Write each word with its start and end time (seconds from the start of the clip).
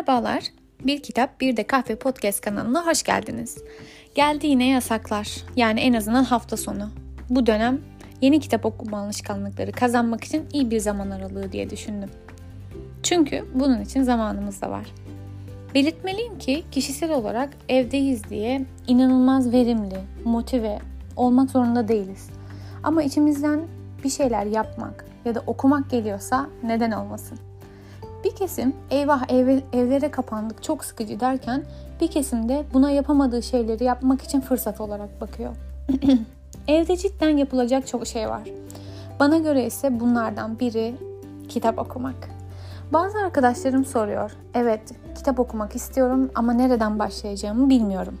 Merhabalar. 0.00 0.44
Bir 0.86 1.02
Kitap 1.02 1.40
Bir 1.40 1.56
de 1.56 1.66
Kahve 1.66 1.94
Podcast 1.94 2.40
kanalına 2.40 2.86
hoş 2.86 3.02
geldiniz. 3.02 3.58
Geldi 4.14 4.46
yine 4.46 4.68
yasaklar. 4.68 5.44
Yani 5.56 5.80
en 5.80 5.92
azından 5.92 6.24
hafta 6.24 6.56
sonu. 6.56 6.90
Bu 7.30 7.46
dönem 7.46 7.80
yeni 8.20 8.40
kitap 8.40 8.66
okuma 8.66 8.98
alışkanlıkları 8.98 9.72
kazanmak 9.72 10.24
için 10.24 10.46
iyi 10.52 10.70
bir 10.70 10.78
zaman 10.78 11.10
aralığı 11.10 11.52
diye 11.52 11.70
düşündüm. 11.70 12.10
Çünkü 13.02 13.44
bunun 13.54 13.80
için 13.80 14.02
zamanımız 14.02 14.62
da 14.62 14.70
var. 14.70 14.86
Belirtmeliyim 15.74 16.38
ki 16.38 16.64
kişisel 16.70 17.10
olarak 17.12 17.50
evdeyiz 17.68 18.30
diye 18.30 18.66
inanılmaz 18.86 19.52
verimli, 19.52 19.98
motive 20.24 20.78
olmak 21.16 21.50
zorunda 21.50 21.88
değiliz. 21.88 22.30
Ama 22.82 23.02
içimizden 23.02 23.60
bir 24.04 24.10
şeyler 24.10 24.46
yapmak 24.46 25.04
ya 25.24 25.34
da 25.34 25.42
okumak 25.46 25.90
geliyorsa 25.90 26.46
neden 26.62 26.90
olmasın? 26.90 27.38
Bir 28.24 28.30
kesim 28.30 28.76
eyvah 28.90 29.22
ev, 29.28 29.60
evlere 29.72 30.10
kapandık 30.10 30.62
çok 30.62 30.84
sıkıcı 30.84 31.20
derken 31.20 31.64
bir 32.00 32.08
kesim 32.08 32.48
de 32.48 32.64
buna 32.72 32.90
yapamadığı 32.90 33.42
şeyleri 33.42 33.84
yapmak 33.84 34.22
için 34.22 34.40
fırsat 34.40 34.80
olarak 34.80 35.20
bakıyor. 35.20 35.56
Evde 36.68 36.96
cidden 36.96 37.36
yapılacak 37.36 37.86
çok 37.86 38.06
şey 38.06 38.28
var. 38.28 38.42
Bana 39.20 39.38
göre 39.38 39.66
ise 39.66 40.00
bunlardan 40.00 40.58
biri 40.58 40.94
kitap 41.48 41.78
okumak. 41.78 42.30
Bazı 42.92 43.18
arkadaşlarım 43.18 43.84
soruyor. 43.84 44.32
Evet, 44.54 44.80
kitap 45.14 45.40
okumak 45.40 45.76
istiyorum 45.76 46.30
ama 46.34 46.52
nereden 46.52 46.98
başlayacağımı 46.98 47.70
bilmiyorum. 47.70 48.18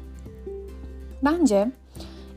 Bence 1.24 1.72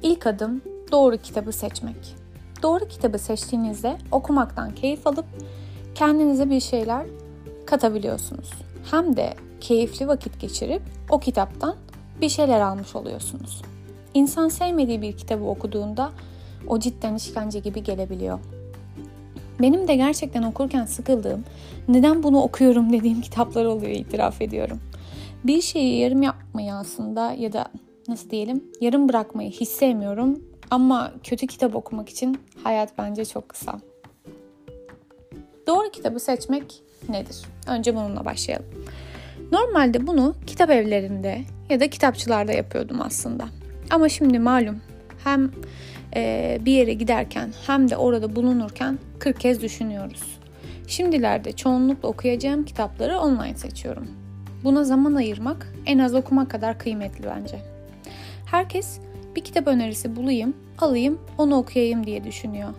ilk 0.01 0.27
adım 0.27 0.61
doğru 0.91 1.17
kitabı 1.17 1.51
seçmek. 1.51 2.15
Doğru 2.63 2.87
kitabı 2.87 3.19
seçtiğinizde 3.19 3.97
okumaktan 4.11 4.75
keyif 4.75 5.07
alıp 5.07 5.25
kendinize 5.95 6.49
bir 6.49 6.59
şeyler 6.59 7.05
katabiliyorsunuz. 7.73 8.49
Hem 8.91 9.17
de 9.17 9.33
keyifli 9.61 10.07
vakit 10.07 10.41
geçirip 10.41 10.81
o 11.09 11.19
kitaptan 11.19 11.75
bir 12.21 12.29
şeyler 12.29 12.61
almış 12.61 12.95
oluyorsunuz. 12.95 13.61
İnsan 14.13 14.49
sevmediği 14.49 15.01
bir 15.01 15.17
kitabı 15.17 15.43
okuduğunda 15.43 16.11
o 16.67 16.79
cidden 16.79 17.15
işkence 17.15 17.59
gibi 17.59 17.83
gelebiliyor. 17.83 18.39
Benim 19.61 19.87
de 19.87 19.95
gerçekten 19.95 20.43
okurken 20.43 20.85
sıkıldığım, 20.85 21.43
neden 21.87 22.23
bunu 22.23 22.41
okuyorum 22.41 22.93
dediğim 22.93 23.21
kitaplar 23.27 23.65
oluyor 23.65 23.91
itiraf 23.91 24.41
ediyorum. 24.41 24.79
Bir 25.43 25.61
şeyi 25.61 25.99
yarım 25.99 26.21
yapmayı 26.21 26.73
aslında 26.73 27.31
ya 27.33 27.53
da 27.53 27.65
nasıl 28.07 28.29
diyelim 28.29 28.63
yarım 28.81 29.09
bırakmayı 29.09 29.51
hiç 29.51 29.69
sevmiyorum 29.69 30.39
ama 30.71 31.11
kötü 31.23 31.47
kitap 31.47 31.75
okumak 31.75 32.09
için 32.09 32.37
hayat 32.63 32.97
bence 32.97 33.25
çok 33.25 33.49
kısa. 33.49 33.79
Doğru 35.67 35.91
kitabı 35.91 36.19
seçmek 36.19 36.81
nedir? 37.09 37.41
Önce 37.67 37.95
bununla 37.95 38.25
başlayalım. 38.25 38.65
Normalde 39.51 40.07
bunu 40.07 40.35
kitap 40.47 40.69
evlerinde 40.69 41.41
ya 41.69 41.79
da 41.79 41.89
kitapçılarda 41.89 42.51
yapıyordum 42.51 43.01
aslında. 43.01 43.45
Ama 43.89 44.09
şimdi 44.09 44.39
malum 44.39 44.81
hem 45.23 45.51
e, 46.15 46.57
bir 46.65 46.71
yere 46.71 46.93
giderken 46.93 47.53
hem 47.67 47.89
de 47.89 47.97
orada 47.97 48.35
bulunurken 48.35 48.99
40 49.19 49.39
kez 49.39 49.61
düşünüyoruz. 49.61 50.39
Şimdilerde 50.87 51.51
çoğunlukla 51.51 52.09
okuyacağım 52.09 52.65
kitapları 52.65 53.19
online 53.19 53.57
seçiyorum. 53.57 54.07
Buna 54.63 54.83
zaman 54.83 55.15
ayırmak 55.15 55.73
en 55.85 55.99
az 55.99 56.15
okumak 56.15 56.51
kadar 56.51 56.79
kıymetli 56.79 57.25
bence. 57.25 57.59
Herkes 58.45 58.99
bir 59.35 59.41
kitap 59.41 59.67
önerisi 59.67 60.15
bulayım, 60.15 60.53
alayım, 60.79 61.19
onu 61.37 61.55
okuyayım 61.55 62.05
diye 62.05 62.23
düşünüyor. 62.23 62.69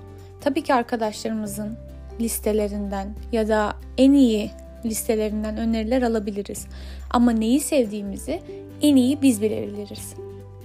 Tabii 0.41 0.63
ki 0.63 0.75
arkadaşlarımızın 0.75 1.77
listelerinden 2.21 3.15
ya 3.33 3.49
da 3.49 3.77
en 3.99 4.13
iyi 4.13 4.51
listelerinden 4.85 5.57
öneriler 5.57 6.03
alabiliriz. 6.03 6.67
Ama 7.11 7.31
neyi 7.31 7.61
sevdiğimizi 7.61 8.43
en 8.83 8.97
iyi 8.97 9.23
biz 9.23 9.43
bilebiliriz. 9.43 10.15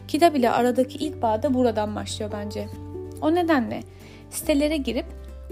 Kitap 0.08 0.36
ile 0.36 0.50
aradaki 0.50 0.98
ilk 0.98 1.22
bağ 1.22 1.44
da 1.44 1.54
buradan 1.54 1.96
başlıyor 1.96 2.32
bence. 2.34 2.68
O 3.22 3.36
nedenle 3.36 3.84
sitelere 4.30 4.78
girip 4.78 5.06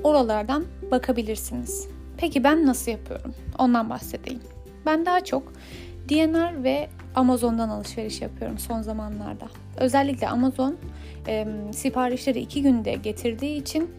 oralardan 0.03 0.66
bakabilirsiniz. 0.91 1.88
Peki 2.18 2.44
ben 2.44 2.66
nasıl 2.66 2.91
yapıyorum? 2.91 3.35
Ondan 3.58 3.90
bahsedeyim. 3.90 4.41
Ben 4.85 5.06
daha 5.06 5.24
çok 5.24 5.53
DNR 6.09 6.64
ve 6.64 6.88
Amazon'dan 7.16 7.69
alışveriş 7.69 8.22
yapıyorum 8.22 8.58
son 8.58 8.81
zamanlarda. 8.81 9.47
Özellikle 9.78 10.29
Amazon 10.29 10.78
e, 11.28 11.47
siparişleri 11.74 12.40
iki 12.40 12.62
günde 12.62 12.94
getirdiği 12.94 13.58
için 13.62 13.91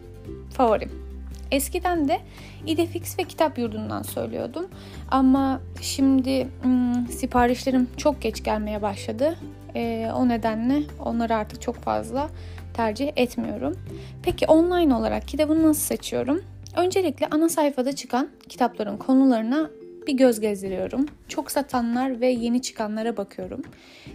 favorim. 0.53 1.08
Eskiden 1.51 2.07
de 2.07 2.19
İdefix 2.65 3.19
ve 3.19 3.23
Kitap 3.23 3.57
Yurdu'ndan 3.57 4.01
söylüyordum. 4.01 4.67
Ama 5.11 5.61
şimdi 5.81 6.47
ım, 6.65 7.07
siparişlerim 7.07 7.87
çok 7.97 8.21
geç 8.21 8.43
gelmeye 8.43 8.81
başladı. 8.81 9.35
E, 9.75 10.11
o 10.15 10.27
nedenle 10.27 10.83
onları 10.99 11.35
artık 11.35 11.61
çok 11.61 11.75
fazla 11.75 12.29
tercih 12.73 13.11
etmiyorum. 13.15 13.77
Peki 14.23 14.45
online 14.45 14.95
olarak 14.95 15.27
kitabını 15.27 15.67
nasıl 15.67 15.81
seçiyorum? 15.81 16.43
Öncelikle 16.75 17.27
ana 17.31 17.49
sayfada 17.49 17.95
çıkan 17.95 18.29
kitapların 18.49 18.97
konularına 18.97 19.69
bir 20.07 20.13
göz 20.13 20.39
gezdiriyorum. 20.39 21.05
Çok 21.27 21.51
satanlar 21.51 22.21
ve 22.21 22.27
yeni 22.27 22.61
çıkanlara 22.61 23.17
bakıyorum. 23.17 23.61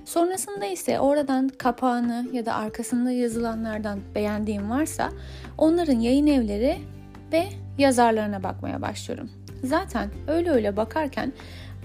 Sonrasında 0.05 0.66
ise 0.66 1.01
oradan 1.01 1.49
kapağını 1.49 2.27
ya 2.33 2.47
da 2.47 2.55
arkasında 2.55 3.11
yazılanlardan 3.11 4.01
beğendiğim 4.15 4.71
varsa 4.71 5.11
onların 5.59 6.01
yayın 6.01 6.27
evleri 6.27 6.78
ve 7.34 7.49
yazarlarına 7.78 8.43
bakmaya 8.43 8.83
başlıyorum. 8.83 9.31
Zaten 9.65 10.11
öyle 10.27 10.50
öyle 10.50 10.77
bakarken 10.77 11.33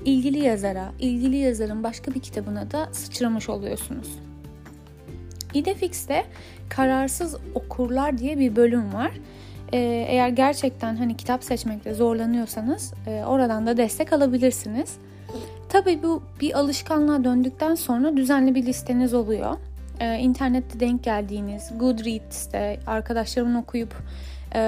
ilgili 0.06 0.40
yazara, 0.40 0.92
ilgili 1.00 1.38
yazarın 1.38 1.84
başka 1.84 2.14
bir 2.14 2.20
kitabına 2.20 2.72
da 2.72 2.90
sıçramış 2.92 3.50
oluyorsunuz. 3.50 4.20
İdefix'te 5.54 6.26
kararsız 6.70 7.36
okurlar 7.56 8.18
diye 8.18 8.40
bir 8.40 8.56
bölüm 8.56 8.94
var. 8.94 9.12
Ee, 9.74 10.06
eğer 10.10 10.30
gerçekten 10.30 10.96
hani 10.96 11.18
kitap 11.18 11.44
seçmekte 11.44 11.94
zorlanıyorsanız 11.94 12.94
e, 13.08 13.24
oradan 13.26 13.68
da 13.68 13.78
destek 13.78 14.14
alabilirsiniz. 14.14 14.98
Tabii 15.70 16.04
bu 16.04 16.24
bir 16.42 16.60
alışkanlığa 16.60 17.24
döndükten 17.24 17.76
sonra 17.76 18.18
düzenli 18.18 18.56
bir 18.56 18.66
listeniz 18.66 19.14
oluyor. 19.14 19.58
Ee, 20.00 20.18
internette 20.18 20.80
denk 20.80 21.04
geldiğiniz 21.04 21.72
Goodreads'te 21.80 22.80
arkadaşlarımın 22.88 23.56
okuyup 23.56 23.96
e, 24.56 24.60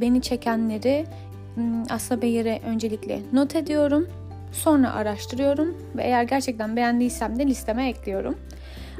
beni 0.00 0.22
çekenleri 0.22 1.06
hmm, 1.54 1.82
aslında 1.90 2.26
yere 2.26 2.60
öncelikle 2.66 3.20
not 3.32 3.56
ediyorum. 3.56 4.08
Sonra 4.52 4.92
araştırıyorum 4.92 5.76
ve 5.96 6.02
eğer 6.02 6.22
gerçekten 6.22 6.76
beğendiysem 6.76 7.38
de 7.38 7.46
listeme 7.46 7.88
ekliyorum. 7.88 8.38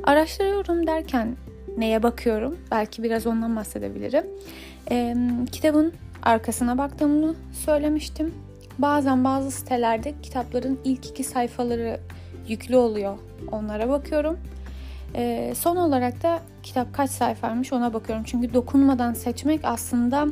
Araştırıyorum 0.04 0.86
derken 0.86 1.36
neye 1.76 2.02
bakıyorum? 2.02 2.58
Belki 2.70 3.02
biraz 3.02 3.26
ondan 3.26 3.56
bahsedebilirim. 3.56 4.26
E, 4.90 5.16
kitabın 5.52 5.92
arkasına 6.22 6.78
baktığımı 6.78 7.34
söylemiştim. 7.52 8.34
Bazen 8.78 9.24
bazı 9.24 9.50
sitelerde 9.50 10.14
kitapların 10.22 10.80
ilk 10.84 11.06
iki 11.06 11.24
sayfaları 11.24 12.00
yüklü 12.48 12.76
oluyor. 12.76 13.18
Onlara 13.52 13.88
bakıyorum. 13.88 14.38
E, 15.16 15.52
son 15.56 15.76
olarak 15.76 16.22
da 16.22 16.40
kitap 16.62 16.94
kaç 16.94 17.10
sayfaymış 17.10 17.72
ona 17.72 17.94
bakıyorum. 17.94 18.24
Çünkü 18.28 18.54
dokunmadan 18.54 19.12
seçmek 19.12 19.60
aslında 19.64 20.26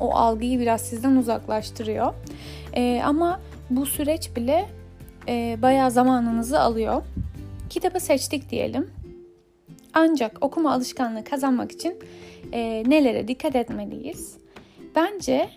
o 0.00 0.14
algıyı 0.14 0.60
biraz 0.60 0.80
sizden 0.80 1.16
uzaklaştırıyor. 1.16 2.14
E, 2.76 3.02
ama 3.04 3.40
bu 3.70 3.86
süreç 3.86 4.36
bile 4.36 4.68
e, 5.28 5.58
bayağı 5.62 5.90
zamanınızı 5.90 6.60
alıyor. 6.60 7.02
Kitabı 7.70 8.00
seçtik 8.00 8.50
diyelim. 8.50 8.90
Ancak 9.94 10.38
okuma 10.40 10.72
alışkanlığı 10.72 11.24
kazanmak 11.24 11.72
için 11.72 11.96
e, 12.52 12.82
nelere 12.86 13.28
dikkat 13.28 13.56
etmeliyiz? 13.56 14.36
Bence 14.96 15.48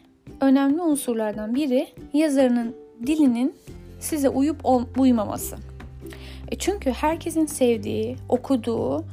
önemli 0.42 0.82
unsurlardan 0.82 1.56
biri 1.56 1.88
yazarının 2.14 2.76
dilinin 3.08 3.56
size 4.00 4.30
uyup 4.30 4.62
uymaması. 4.98 5.56
E 6.52 6.56
çünkü 6.56 6.92
herkesin 6.92 7.46
sevdiği, 7.46 8.16
okuduğu, 8.30 9.06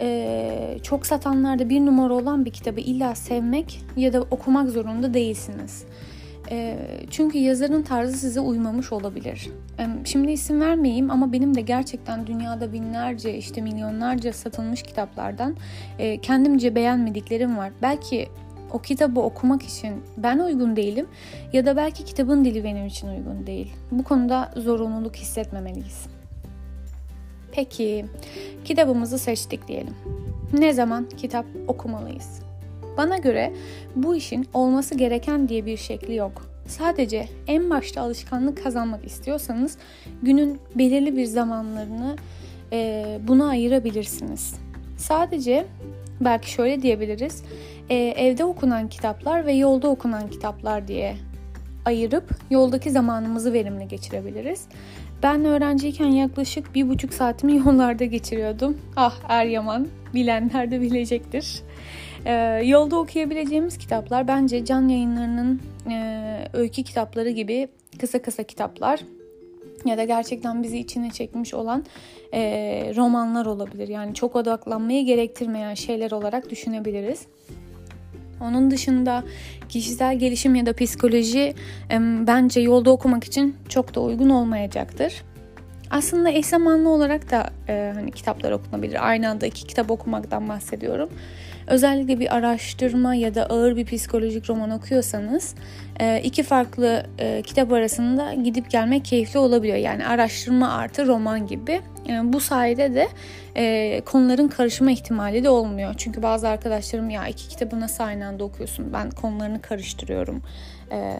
e, 0.00 0.78
çok 0.82 1.06
satanlarda 1.06 1.68
bir 1.68 1.80
numara 1.80 2.14
olan 2.14 2.44
bir 2.44 2.50
kitabı 2.50 2.80
illa 2.80 3.14
sevmek 3.14 3.80
ya 3.96 4.12
da 4.12 4.22
okumak 4.22 4.70
zorunda 4.70 5.14
değilsiniz. 5.14 5.84
E, 6.50 6.78
çünkü 7.10 7.38
yazarın 7.38 7.82
tarzı 7.82 8.16
size 8.16 8.40
uymamış 8.40 8.92
olabilir. 8.92 9.50
Şimdi 10.04 10.32
isim 10.32 10.60
vermeyeyim 10.60 11.10
ama 11.10 11.32
benim 11.32 11.54
de 11.54 11.60
gerçekten 11.60 12.26
dünyada 12.26 12.72
binlerce 12.72 13.36
işte 13.36 13.60
milyonlarca 13.60 14.32
satılmış 14.32 14.82
kitaplardan 14.82 15.56
kendimce 16.22 16.74
beğenmediklerim 16.74 17.56
var. 17.56 17.72
Belki 17.82 18.28
o 18.72 18.78
kitabı 18.78 19.20
okumak 19.20 19.62
için 19.62 19.94
ben 20.16 20.38
uygun 20.38 20.76
değilim 20.76 21.06
ya 21.52 21.66
da 21.66 21.76
belki 21.76 22.04
kitabın 22.04 22.44
dili 22.44 22.64
benim 22.64 22.86
için 22.86 23.08
uygun 23.08 23.46
değil. 23.46 23.72
Bu 23.90 24.04
konuda 24.04 24.50
zorunluluk 24.56 25.16
hissetmemeliyiz. 25.16 26.13
Peki 27.54 28.04
kitabımızı 28.64 29.18
seçtik 29.18 29.68
diyelim. 29.68 29.94
Ne 30.52 30.72
zaman 30.72 31.08
kitap 31.16 31.46
okumalıyız? 31.68 32.42
Bana 32.96 33.16
göre 33.16 33.52
bu 33.96 34.16
işin 34.16 34.48
olması 34.54 34.94
gereken 34.94 35.48
diye 35.48 35.66
bir 35.66 35.76
şekli 35.76 36.14
yok. 36.14 36.46
Sadece 36.66 37.28
en 37.46 37.70
başta 37.70 38.00
alışkanlık 38.00 38.64
kazanmak 38.64 39.04
istiyorsanız 39.04 39.78
günün 40.22 40.60
belirli 40.74 41.16
bir 41.16 41.24
zamanlarını 41.24 42.16
e, 42.72 43.04
buna 43.28 43.48
ayırabilirsiniz. 43.48 44.54
Sadece 44.96 45.66
belki 46.20 46.50
şöyle 46.50 46.82
diyebiliriz. 46.82 47.42
E, 47.90 47.94
evde 47.96 48.44
okunan 48.44 48.88
kitaplar 48.88 49.46
ve 49.46 49.52
yolda 49.52 49.88
okunan 49.88 50.30
kitaplar 50.30 50.88
diye 50.88 51.16
ayırıp 51.84 52.30
yoldaki 52.50 52.90
zamanımızı 52.90 53.52
verimli 53.52 53.88
geçirebiliriz. 53.88 54.66
Ben 55.22 55.44
öğrenciyken 55.44 56.06
yaklaşık 56.06 56.74
bir 56.74 56.88
buçuk 56.88 57.14
saatimi 57.14 57.56
yollarda 57.66 58.04
geçiriyordum. 58.04 58.78
Ah 58.96 59.14
Eryaman 59.28 59.88
bilenler 60.14 60.70
de 60.70 60.80
bilecektir. 60.80 61.62
Ee, 62.26 62.32
yolda 62.64 62.96
okuyabileceğimiz 62.96 63.78
kitaplar 63.78 64.28
bence 64.28 64.64
can 64.64 64.88
yayınlarının 64.88 65.60
e, 65.90 66.48
öykü 66.52 66.82
kitapları 66.82 67.30
gibi 67.30 67.68
kısa 68.00 68.22
kısa 68.22 68.42
kitaplar 68.42 69.00
ya 69.84 69.98
da 69.98 70.04
gerçekten 70.04 70.62
bizi 70.62 70.78
içine 70.78 71.10
çekmiş 71.10 71.54
olan 71.54 71.84
e, 72.34 72.40
romanlar 72.96 73.46
olabilir. 73.46 73.88
Yani 73.88 74.14
çok 74.14 74.36
odaklanmayı 74.36 75.04
gerektirmeyen 75.04 75.74
şeyler 75.74 76.10
olarak 76.10 76.50
düşünebiliriz. 76.50 77.26
Onun 78.40 78.70
dışında 78.70 79.24
kişisel 79.68 80.18
gelişim 80.18 80.54
ya 80.54 80.66
da 80.66 80.72
psikoloji 80.72 81.54
bence 82.26 82.60
yolda 82.60 82.90
okumak 82.90 83.24
için 83.24 83.56
çok 83.68 83.94
da 83.94 84.00
uygun 84.00 84.30
olmayacaktır. 84.30 85.22
Aslında 85.90 86.30
eş 86.30 86.46
zamanlı 86.46 86.88
olarak 86.88 87.30
da 87.30 87.50
e, 87.68 87.92
hani 87.94 88.10
kitaplar 88.10 88.52
okunabilir. 88.52 89.08
Aynı 89.08 89.28
anda 89.28 89.46
iki 89.46 89.66
kitap 89.66 89.90
okumaktan 89.90 90.48
bahsediyorum. 90.48 91.08
Özellikle 91.66 92.20
bir 92.20 92.36
araştırma 92.36 93.14
ya 93.14 93.34
da 93.34 93.46
ağır 93.46 93.76
bir 93.76 93.86
psikolojik 93.86 94.50
roman 94.50 94.70
okuyorsanız 94.70 95.54
e, 96.00 96.20
iki 96.22 96.42
farklı 96.42 97.06
e, 97.18 97.42
kitap 97.42 97.72
arasında 97.72 98.34
gidip 98.34 98.70
gelmek 98.70 99.04
keyifli 99.04 99.38
olabiliyor. 99.38 99.76
Yani 99.76 100.06
araştırma 100.06 100.72
artı 100.72 101.06
roman 101.06 101.46
gibi. 101.46 101.80
Yani 102.08 102.32
bu 102.32 102.40
sayede 102.40 102.94
de 102.94 103.08
e, 103.56 104.00
konuların 104.04 104.48
karışma 104.48 104.90
ihtimali 104.90 105.44
de 105.44 105.50
olmuyor. 105.50 105.94
Çünkü 105.98 106.22
bazı 106.22 106.48
arkadaşlarım 106.48 107.10
ya 107.10 107.28
iki 107.28 107.48
kitabı 107.48 107.80
nasıl 107.80 108.04
aynı 108.04 108.26
anda 108.26 108.44
okuyorsun? 108.44 108.92
Ben 108.92 109.10
konularını 109.10 109.62
karıştırıyorum. 109.62 110.42
E, 110.92 111.16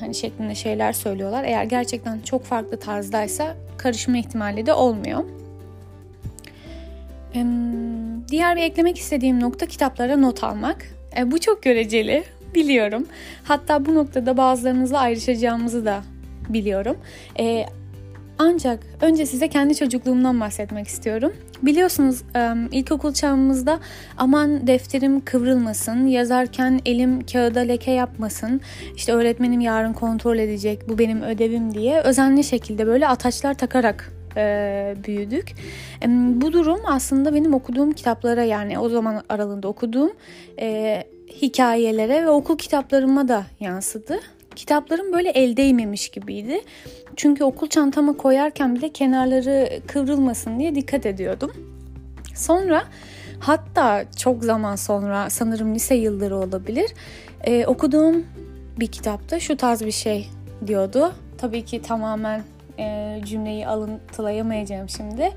hani 0.00 0.14
şeklinde 0.14 0.54
şeyler 0.54 0.92
söylüyorlar. 0.92 1.44
Eğer 1.44 1.64
gerçekten 1.64 2.20
çok 2.20 2.44
farklı 2.44 2.80
tarzdaysa 2.80 3.56
karışma 3.76 4.18
ihtimali 4.18 4.66
de 4.66 4.72
olmuyor. 4.72 5.24
Diğer 8.30 8.56
bir 8.56 8.62
eklemek 8.62 8.98
istediğim 8.98 9.40
nokta 9.40 9.66
kitaplara 9.66 10.16
not 10.16 10.44
almak. 10.44 10.86
E, 11.18 11.30
bu 11.30 11.40
çok 11.40 11.62
göreceli 11.62 12.24
biliyorum. 12.54 13.06
Hatta 13.44 13.86
bu 13.86 13.94
noktada 13.94 14.36
bazılarınızla 14.36 14.98
ayrışacağımızı 14.98 15.84
da 15.84 16.02
biliyorum. 16.48 16.96
E, 17.38 17.66
ancak 18.38 18.80
önce 19.00 19.26
size 19.26 19.48
kendi 19.48 19.74
çocukluğumdan 19.74 20.40
bahsetmek 20.40 20.86
istiyorum. 20.86 21.32
Biliyorsunuz 21.62 22.22
ilkokul 22.72 23.12
çağımızda 23.12 23.78
aman 24.16 24.66
defterim 24.66 25.24
kıvrılmasın, 25.24 26.06
yazarken 26.06 26.80
elim 26.86 27.26
kağıda 27.26 27.60
leke 27.60 27.90
yapmasın, 27.90 28.60
işte 28.96 29.12
öğretmenim 29.12 29.60
yarın 29.60 29.92
kontrol 29.92 30.38
edecek, 30.38 30.88
bu 30.88 30.98
benim 30.98 31.22
ödevim 31.22 31.74
diye 31.74 32.00
özenli 32.00 32.44
şekilde 32.44 32.86
böyle 32.86 33.08
ataçlar 33.08 33.54
takarak 33.54 34.12
büyüdük. 35.06 35.54
Bu 36.28 36.52
durum 36.52 36.80
aslında 36.86 37.34
benim 37.34 37.54
okuduğum 37.54 37.92
kitaplara 37.92 38.44
yani 38.44 38.78
o 38.78 38.88
zaman 38.88 39.22
aralığında 39.28 39.68
okuduğum 39.68 40.12
hikayelere 41.42 42.22
ve 42.22 42.30
okul 42.30 42.58
kitaplarıma 42.58 43.28
da 43.28 43.44
yansıdı. 43.60 44.18
Kitaplarım 44.56 45.12
böyle 45.12 45.30
el 45.30 45.56
değmemiş 45.56 46.08
gibiydi. 46.08 46.60
Çünkü 47.16 47.44
okul 47.44 47.66
çantama 47.66 48.16
koyarken 48.16 48.74
bile 48.74 48.88
kenarları 48.88 49.80
kıvrılmasın 49.86 50.58
diye 50.58 50.74
dikkat 50.74 51.06
ediyordum. 51.06 51.52
Sonra 52.34 52.84
hatta 53.40 54.04
çok 54.16 54.44
zaman 54.44 54.76
sonra 54.76 55.30
sanırım 55.30 55.74
lise 55.74 55.94
yılları 55.94 56.36
olabilir. 56.36 56.90
Ee, 57.44 57.66
okuduğum 57.66 58.26
bir 58.80 58.86
kitapta 58.86 59.40
şu 59.40 59.56
tarz 59.56 59.80
bir 59.82 59.92
şey 59.92 60.30
diyordu. 60.66 61.12
Tabii 61.38 61.64
ki 61.64 61.82
tamamen 61.82 62.42
e, 62.78 63.18
cümleyi 63.24 63.66
alıntılayamayacağım 63.66 64.88
şimdi. 64.88 65.32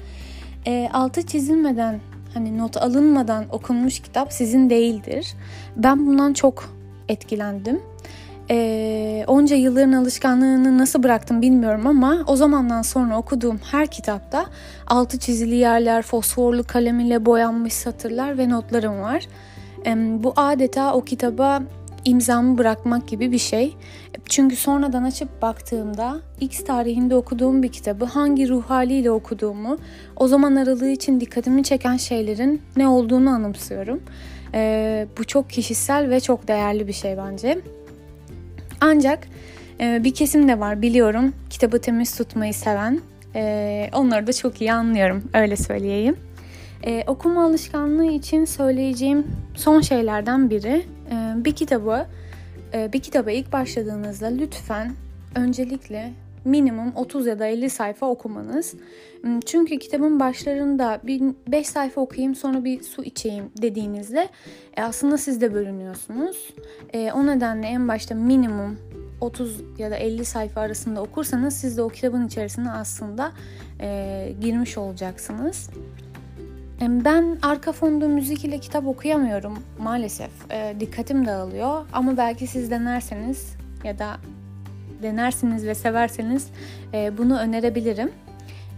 E, 0.68 0.90
altı 0.94 1.26
çizilmeden 1.26 2.00
hani 2.34 2.58
not 2.58 2.78
alınmadan 2.78 3.46
okunmuş 3.52 4.00
kitap 4.00 4.34
sizin 4.34 4.70
değildir. 4.70 5.34
Ben 5.76 6.08
bundan 6.08 6.34
çok 6.34 6.76
etkilendim. 7.10 7.82
E, 8.52 9.24
onca 9.28 9.56
yılların 9.56 9.92
alışkanlığını 9.92 10.78
nasıl 10.78 11.04
bıraktım 11.04 11.42
bilmiyorum 11.42 11.88
ama 11.88 12.24
o 12.28 12.36
zamandan 12.36 12.82
sonra 12.82 13.18
okuduğum 13.18 13.60
her 13.72 13.88
kitapta 13.88 14.46
altı 14.88 15.20
çizili 15.20 15.56
yerler, 15.56 16.02
fosforlu 16.02 16.64
kalem 16.64 17.00
ile 17.00 17.26
boyanmış 17.26 17.74
satırlar 17.74 18.38
ve 18.38 18.50
notlarım 18.50 19.02
var. 19.02 19.28
E, 19.86 19.96
bu 20.24 20.34
adeta 20.36 20.94
o 20.94 21.02
kitaba 21.02 21.62
imzamı 22.06 22.58
bırakmak 22.58 23.08
gibi 23.08 23.32
bir 23.32 23.38
şey. 23.38 23.76
Çünkü 24.26 24.56
sonradan 24.56 25.04
açıp 25.04 25.42
baktığımda 25.42 26.18
X 26.40 26.64
tarihinde 26.64 27.16
okuduğum 27.16 27.64
bir 27.64 27.72
kitabı 27.72 28.06
hangi 28.06 28.50
ruh 28.50 28.64
haliyle 28.64 29.12
okuduğumu, 29.12 29.78
o 30.16 30.28
zaman 30.28 30.56
aralığı 30.56 30.90
için 30.90 31.20
dikkatimi 31.20 31.64
çeken 31.64 31.98
şeylerin 31.98 32.62
ne 32.78 32.88
olduğunu 32.88 33.30
anımsıyorum. 33.30 34.04
Ee, 34.54 35.08
bu 35.18 35.24
çok 35.24 35.50
kişisel 35.50 36.10
ve 36.10 36.20
çok 36.20 36.48
değerli 36.48 36.88
bir 36.88 36.94
şey 36.94 37.18
bence. 37.18 37.62
Ancak 38.82 39.28
e, 39.80 40.04
bir 40.04 40.14
kesim 40.14 40.48
de 40.48 40.60
var 40.60 40.82
biliyorum 40.82 41.34
kitabı 41.50 41.82
temiz 41.82 42.18
tutmayı 42.18 42.54
seven. 42.54 43.02
E, 43.36 43.90
onları 43.94 44.28
da 44.28 44.34
çok 44.34 44.62
iyi 44.62 44.74
anlıyorum 44.74 45.24
öyle 45.34 45.56
söyleyeyim. 45.56 46.18
E, 46.84 47.04
okuma 47.08 47.46
alışkanlığı 47.46 48.12
için 48.12 48.46
söyleyeceğim 48.46 49.28
son 49.56 49.82
şeylerden 49.82 50.50
biri 50.50 50.86
e, 51.12 51.46
bir 51.46 51.52
kitabı 51.52 52.06
e, 52.74 52.94
bir 52.94 53.00
kitaba 53.00 53.32
ilk 53.32 53.54
başladığınızda 53.54 54.28
lütfen 54.28 54.92
öncelikle 55.36 56.12
minimum 56.46 56.92
30 56.96 57.28
ya 57.28 57.40
da 57.40 57.46
50 57.46 57.70
sayfa 57.70 58.06
okumanız. 58.06 58.76
Hmm, 59.22 59.40
çünkü 59.40 59.80
kitabın 59.80 60.20
başlarında 60.20 61.00
bir 61.04 61.22
5 61.48 61.68
sayfa 61.68 62.02
okuyayım 62.02 62.36
sonra 62.36 62.64
bir 62.64 62.84
su 62.84 63.04
içeyim 63.04 63.52
dediğinizde 63.62 64.30
e, 64.78 64.84
aslında 64.84 65.18
siz 65.18 65.42
de 65.42 65.54
bölünüyorsunuz. 65.54 66.54
E, 66.94 67.12
o 67.12 67.28
nedenle 67.28 67.68
en 67.68 67.88
başta 67.88 68.16
minimum 68.16 68.78
30 69.22 69.62
ya 69.78 69.92
da 69.92 69.96
50 69.96 70.26
sayfa 70.26 70.62
arasında 70.62 71.02
okursanız 71.02 71.54
siz 71.54 71.78
de 71.78 71.82
o 71.82 71.90
kitabın 71.90 72.28
içerisine 72.28 72.72
aslında 72.72 73.32
e, 73.82 74.34
girmiş 74.42 74.78
olacaksınız. 74.78 75.70
Ben 76.82 77.38
arka 77.42 77.72
fonda 77.72 78.08
müzik 78.08 78.46
ile 78.46 78.60
kitap 78.60 78.88
okuyamıyorum 78.88 79.58
maalesef. 79.80 80.32
Dikkatim 80.80 81.26
dağılıyor 81.26 81.86
ama 81.94 82.18
belki 82.18 82.48
siz 82.48 82.72
denerseniz 82.72 83.56
ya 83.84 84.00
da 84.00 84.18
denersiniz 85.04 85.66
ve 85.66 85.76
severseniz 85.76 86.48
e, 86.94 87.18
bunu 87.18 87.40
önerebilirim. 87.40 88.12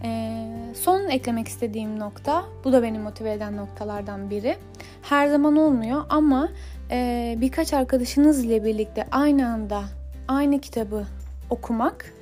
E, 0.03 0.31
son 0.75 1.09
eklemek 1.09 1.47
istediğim 1.47 1.99
nokta, 1.99 2.45
bu 2.63 2.71
da 2.71 2.83
beni 2.83 2.99
motive 2.99 3.31
eden 3.31 3.57
noktalardan 3.57 4.29
biri. 4.29 4.55
Her 5.01 5.27
zaman 5.27 5.57
olmuyor 5.57 6.03
ama 6.09 6.49
e, 6.91 7.35
birkaç 7.41 7.73
arkadaşınız 7.73 8.45
ile 8.45 8.63
birlikte 8.63 9.07
aynı 9.11 9.47
anda 9.47 9.83
aynı 10.27 10.61
kitabı 10.61 11.05
okumak 11.49 12.13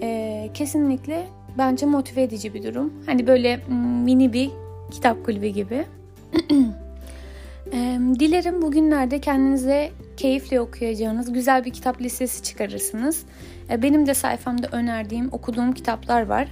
e, 0.00 0.50
kesinlikle 0.54 1.26
bence 1.58 1.86
motive 1.86 2.22
edici 2.22 2.54
bir 2.54 2.62
durum. 2.62 2.92
Hani 3.06 3.26
böyle 3.26 3.60
mini 4.04 4.32
bir 4.32 4.50
kitap 4.90 5.24
kulübü 5.24 5.46
gibi. 5.46 5.84
Dilerim 8.20 8.62
bugünlerde 8.62 9.18
kendinize 9.20 9.90
keyifle 10.16 10.60
okuyacağınız 10.60 11.32
güzel 11.32 11.64
bir 11.64 11.72
kitap 11.72 12.00
listesi 12.00 12.42
çıkarırsınız. 12.42 13.22
Benim 13.82 14.06
de 14.06 14.14
sayfamda 14.14 14.68
önerdiğim, 14.72 15.28
okuduğum 15.32 15.72
kitaplar 15.72 16.26
var. 16.26 16.48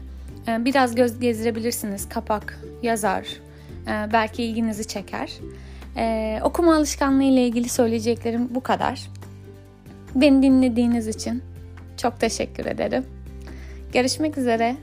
Biraz 0.49 0.95
göz 0.95 1.21
gezdirebilirsiniz. 1.21 2.09
Kapak, 2.09 2.61
yazar, 2.83 3.27
belki 3.87 4.43
ilginizi 4.43 4.89
çeker. 4.89 5.33
Okuma 6.43 6.77
alışkanlığı 6.77 7.23
ile 7.23 7.47
ilgili 7.47 7.69
söyleyeceklerim 7.69 8.55
bu 8.55 8.61
kadar. 8.61 9.09
Beni 10.15 10.43
dinlediğiniz 10.43 11.09
için 11.09 11.43
çok 11.97 12.21
teşekkür 12.21 12.67
ederim. 12.67 13.05
Görüşmek 13.93 14.39
üzere. 14.39 14.77